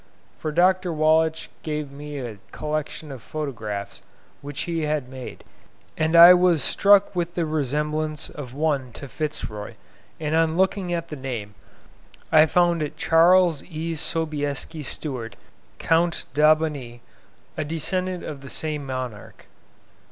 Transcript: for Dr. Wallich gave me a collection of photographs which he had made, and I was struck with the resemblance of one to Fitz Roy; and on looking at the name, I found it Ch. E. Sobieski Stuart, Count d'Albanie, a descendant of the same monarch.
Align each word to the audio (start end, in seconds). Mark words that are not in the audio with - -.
for 0.39 0.51
Dr. 0.51 0.91
Wallich 0.91 1.49
gave 1.61 1.91
me 1.91 2.17
a 2.17 2.39
collection 2.51 3.11
of 3.11 3.21
photographs 3.21 4.01
which 4.41 4.61
he 4.61 4.81
had 4.81 5.07
made, 5.07 5.43
and 5.95 6.15
I 6.15 6.33
was 6.33 6.63
struck 6.63 7.15
with 7.15 7.35
the 7.35 7.45
resemblance 7.45 8.27
of 8.27 8.51
one 8.51 8.93
to 8.93 9.07
Fitz 9.07 9.47
Roy; 9.47 9.75
and 10.19 10.33
on 10.35 10.57
looking 10.57 10.91
at 10.91 11.09
the 11.09 11.15
name, 11.15 11.53
I 12.31 12.47
found 12.47 12.81
it 12.81 12.97
Ch. 12.97 13.11
E. 13.69 13.93
Sobieski 13.93 14.81
Stuart, 14.81 15.35
Count 15.77 16.25
d'Albanie, 16.33 17.01
a 17.55 17.63
descendant 17.63 18.23
of 18.23 18.41
the 18.41 18.49
same 18.49 18.83
monarch. 18.87 19.45